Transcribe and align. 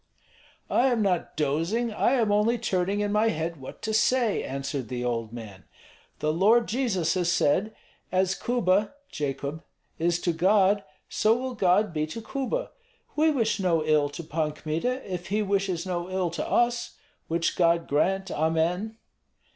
"I 0.71 0.87
am 0.87 1.03
not 1.03 1.37
dozing, 1.37 1.93
I 1.93 2.13
am 2.13 2.31
only 2.31 2.57
turning 2.57 3.01
in 3.01 3.11
my 3.11 3.27
head 3.29 3.57
what 3.61 3.83
to 3.83 3.93
say," 3.93 4.41
answered 4.43 4.87
the 4.87 5.05
old 5.05 5.31
man. 5.31 5.65
"The 6.17 6.33
Lord 6.33 6.67
Jesus 6.67 7.13
has 7.13 7.31
said, 7.31 7.75
'As 8.11 8.33
Kuba 8.33 8.95
[Jacob] 9.09 9.63
is 9.99 10.19
to 10.21 10.33
God, 10.33 10.83
so 11.07 11.37
will 11.37 11.53
God 11.53 11.93
be 11.93 12.07
to 12.07 12.19
Kuba.' 12.19 12.71
We 13.15 13.29
wish 13.29 13.59
no 13.59 13.85
ill 13.85 14.09
to 14.09 14.23
Pan 14.23 14.53
Kmita, 14.53 15.03
if 15.07 15.27
he 15.27 15.43
wishes 15.43 15.85
no 15.85 16.09
ill 16.09 16.31
to 16.31 16.49
us, 16.49 16.97
which 17.27 17.55
God 17.55 17.87
grant, 17.87 18.31
amen." 18.31 18.97